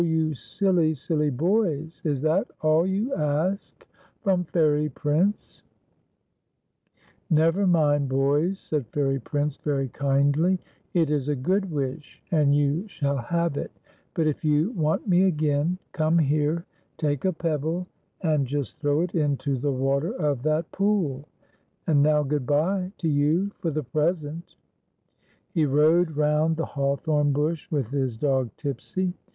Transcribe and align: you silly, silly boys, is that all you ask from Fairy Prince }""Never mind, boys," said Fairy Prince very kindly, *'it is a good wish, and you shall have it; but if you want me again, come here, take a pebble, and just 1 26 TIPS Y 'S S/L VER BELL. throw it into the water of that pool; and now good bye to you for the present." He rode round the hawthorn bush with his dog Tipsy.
you 0.07 0.33
silly, 0.33 0.95
silly 0.95 1.29
boys, 1.29 2.01
is 2.03 2.23
that 2.23 2.49
all 2.61 2.87
you 2.87 3.13
ask 3.13 3.85
from 4.23 4.43
Fairy 4.45 4.89
Prince 4.89 5.61
}""Never 7.29 7.67
mind, 7.67 8.09
boys," 8.09 8.57
said 8.57 8.87
Fairy 8.87 9.19
Prince 9.19 9.57
very 9.57 9.89
kindly, 9.89 10.57
*'it 10.95 11.11
is 11.11 11.29
a 11.29 11.35
good 11.35 11.69
wish, 11.71 12.19
and 12.31 12.55
you 12.55 12.87
shall 12.87 13.17
have 13.17 13.57
it; 13.57 13.69
but 14.15 14.25
if 14.25 14.43
you 14.43 14.71
want 14.71 15.07
me 15.07 15.25
again, 15.25 15.77
come 15.91 16.17
here, 16.17 16.65
take 16.97 17.23
a 17.23 17.31
pebble, 17.31 17.85
and 18.23 18.47
just 18.47 18.83
1 18.83 19.05
26 19.09 19.13
TIPS 19.13 19.13
Y 19.13 19.21
'S 19.21 19.21
S/L 19.21 19.21
VER 19.21 19.21
BELL. 19.21 19.21
throw 19.21 19.21
it 19.21 19.23
into 19.23 19.61
the 19.61 19.71
water 19.71 20.13
of 20.31 20.41
that 20.41 20.71
pool; 20.71 21.27
and 21.85 22.01
now 22.01 22.23
good 22.23 22.47
bye 22.47 22.91
to 22.97 23.07
you 23.07 23.51
for 23.59 23.69
the 23.69 23.83
present." 23.83 24.55
He 25.53 25.63
rode 25.67 26.17
round 26.17 26.57
the 26.57 26.65
hawthorn 26.65 27.33
bush 27.33 27.69
with 27.69 27.89
his 27.91 28.17
dog 28.17 28.49
Tipsy. 28.57 29.13